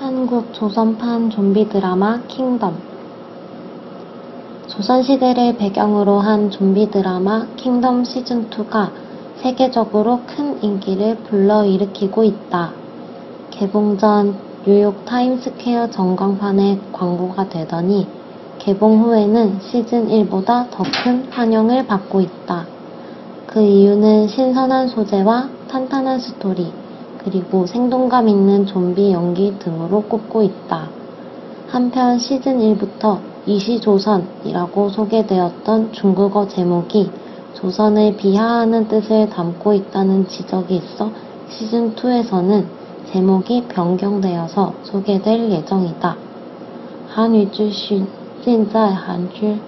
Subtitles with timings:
[0.00, 2.76] 한국 조선판 좀비 드라마 킹덤
[4.68, 8.90] 조선시대를 배경으로 한 좀비 드라마 킹덤 시즌2가
[9.42, 12.70] 세계적으로 큰 인기를 불러일으키고 있다.
[13.50, 18.06] 개봉 전 뉴욕 타임스퀘어 전광판에 광고가 되더니
[18.58, 22.66] 개봉 후에는 시즌 1보다 더 큰 환영을 받고 있다.
[23.46, 26.72] 그 이유는 신선한 소재와 탄탄한 스토리,
[27.23, 30.89] 그리고 생동감 있는 좀비 연기 등으로 꼽고 있다.
[31.67, 37.09] 한편 시즌 1부터 이시조선이라고 소개되었던 중국어 제목이
[37.55, 41.09] 조선을 비하하는 뜻을 담고 있다는 지적이 있어
[41.49, 42.65] 시즌 2에서는
[43.11, 46.17] 제목이 변경되어서 소개될 예정이다.
[47.15, 48.07] 한유资讯
[48.43, 49.59] 尽在韩剧